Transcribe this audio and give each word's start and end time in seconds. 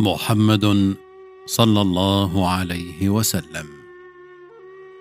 محمد 0.00 0.96
صلى 1.46 1.80
الله 1.80 2.50
عليه 2.50 3.08
وسلم. 3.08 3.66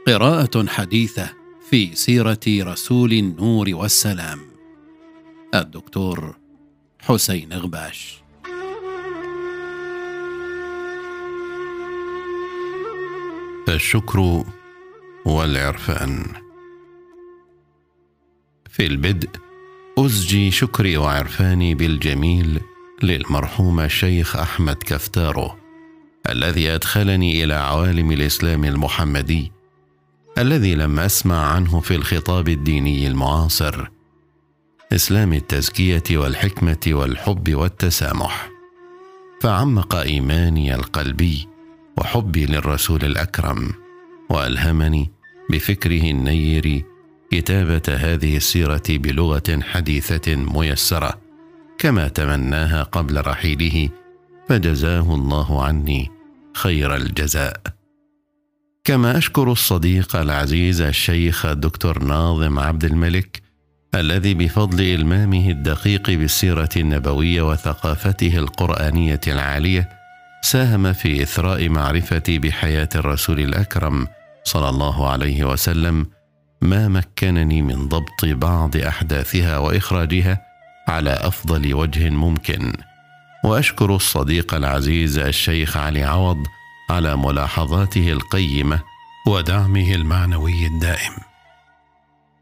قراءة 0.07 0.65
حديثة 0.65 1.33
في 1.69 1.95
سيرة 1.95 2.39
رسول 2.47 3.13
النور 3.13 3.69
والسلام. 3.73 4.39
الدكتور 5.55 6.35
حسين 6.99 7.53
غباش. 7.53 8.23
الشكر 13.69 14.43
والعرفان. 15.25 16.25
في 18.69 18.85
البدء 18.85 19.29
أزجي 19.99 20.51
شكري 20.51 20.97
وعرفاني 20.97 21.75
بالجميل 21.75 22.61
للمرحوم 23.03 23.79
الشيخ 23.79 24.35
أحمد 24.35 24.75
كفتارو 24.75 25.51
الذي 26.29 26.69
أدخلني 26.69 27.43
إلى 27.43 27.53
عوالم 27.53 28.11
الإسلام 28.11 28.65
المحمدي 28.65 29.51
الذي 30.37 30.75
لم 30.75 30.99
أسمع 30.99 31.45
عنه 31.45 31.79
في 31.79 31.95
الخطاب 31.95 32.49
الديني 32.49 33.07
المعاصر. 33.07 33.87
إسلام 34.93 35.33
التزكية 35.33 36.03
والحكمة 36.11 36.79
والحب 36.87 37.55
والتسامح. 37.55 38.49
فعمق 39.41 39.95
إيماني 39.95 40.75
القلبي 40.75 41.47
وحبي 41.97 42.45
للرسول 42.45 43.05
الأكرم 43.05 43.73
وألهمني 44.29 45.11
بفكره 45.49 46.11
النير 46.11 46.83
كتابة 47.31 47.81
هذه 47.89 48.37
السيرة 48.37 48.83
بلغة 48.89 49.59
حديثة 49.61 50.35
ميسرة. 50.35 51.26
كما 51.79 52.07
تمناها 52.07 52.83
قبل 52.83 53.27
رحيله 53.27 53.89
فجزاه 54.49 55.15
الله 55.15 55.63
عني 55.63 56.09
خير 56.53 56.95
الجزاء. 56.95 57.61
كما 58.83 59.17
أشكر 59.17 59.51
الصديق 59.51 60.15
العزيز 60.15 60.81
الشيخ 60.81 61.45
الدكتور 61.45 62.03
ناظم 62.03 62.59
عبد 62.59 62.85
الملك 62.85 63.41
الذي 63.95 64.33
بفضل 64.33 64.81
إلمامه 64.81 65.49
الدقيق 65.49 66.09
بالسيرة 66.09 66.69
النبوية 66.77 67.41
وثقافته 67.41 68.37
القرآنية 68.37 69.21
العالية 69.27 69.89
ساهم 70.41 70.93
في 70.93 71.23
إثراء 71.23 71.69
معرفتي 71.69 72.39
بحياة 72.39 72.89
الرسول 72.95 73.39
الأكرم 73.39 74.07
صلى 74.43 74.69
الله 74.69 75.09
عليه 75.09 75.43
وسلم 75.43 76.05
ما 76.61 76.87
مكنني 76.87 77.61
من 77.61 77.87
ضبط 77.87 78.25
بعض 78.25 78.77
أحداثها 78.77 79.57
وإخراجها 79.57 80.41
على 80.87 81.09
أفضل 81.09 81.73
وجه 81.73 82.09
ممكن. 82.09 82.73
وأشكر 83.43 83.95
الصديق 83.95 84.53
العزيز 84.53 85.17
الشيخ 85.17 85.77
علي 85.77 86.03
عوض 86.03 86.43
على 86.89 87.15
ملاحظاته 87.15 88.11
القيمة 88.11 88.79
ودعمه 89.27 89.95
المعنوي 89.95 90.67
الدائم. 90.67 91.13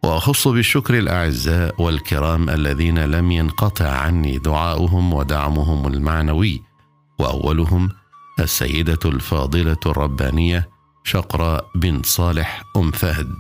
وأخص 0.04 0.48
بالشكر 0.48 1.00
الأعزاء 1.00 1.82
والكرام 1.82 2.50
الذين 2.50 3.00
لم 3.00 3.32
ينقطع 3.32 3.90
عني 3.90 4.38
دعاؤهم 4.38 5.14
ودعمهم 5.14 5.88
المعنوي. 5.88 6.62
وأولهم 7.20 7.90
السيدة 8.40 9.00
الفاضلة 9.06 9.78
الربانية 9.86 10.70
شقراء 11.04 11.66
بن 11.76 12.02
صالح 12.04 12.64
أم 12.78 12.92
فهد 12.92 13.34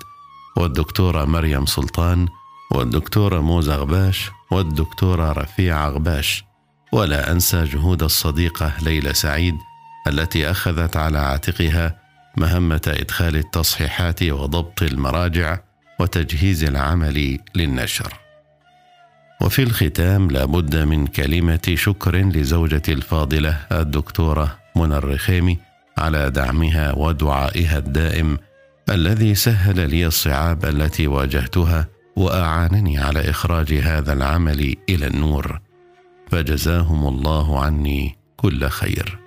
والدكتورة 0.57 1.25
مريم 1.25 1.65
سلطان 1.65 2.27
والدكتورة 2.71 3.39
موزة 3.39 3.75
غباش 3.75 4.31
والدكتورة 4.51 5.31
رفيعة 5.31 5.89
غباش 5.89 6.43
ولا 6.91 7.31
أنسى 7.31 7.63
جهود 7.63 8.03
الصديقة 8.03 8.73
ليلى 8.81 9.13
سعيد 9.13 9.55
التي 10.07 10.51
أخذت 10.51 10.97
على 10.97 11.19
عاتقها 11.19 11.99
مهمة 12.37 12.81
إدخال 12.87 13.35
التصحيحات 13.35 14.23
وضبط 14.23 14.83
المراجع 14.83 15.59
وتجهيز 15.99 16.63
العمل 16.63 17.39
للنشر. 17.55 18.13
وفي 19.41 19.63
الختام 19.63 20.31
لابد 20.31 20.75
من 20.75 21.07
كلمة 21.07 21.73
شكر 21.75 22.15
لزوجتي 22.15 22.93
الفاضلة 22.93 23.57
الدكتورة 23.71 24.57
منى 24.75 24.97
الرخيمي 24.97 25.59
على 25.97 26.29
دعمها 26.29 26.93
ودعائها 26.93 27.77
الدائم 27.77 28.37
الذي 28.89 29.35
سهل 29.35 29.89
لي 29.89 30.05
الصعاب 30.05 30.65
التي 30.65 31.07
واجهتها 31.07 31.87
وأعانني 32.15 32.97
على 32.97 33.29
إخراج 33.29 33.73
هذا 33.73 34.13
العمل 34.13 34.75
إلى 34.89 35.07
النور. 35.07 35.59
فجزاهم 36.31 37.07
الله 37.07 37.59
عني 37.59 38.17
كل 38.37 38.67
خير. 38.67 39.24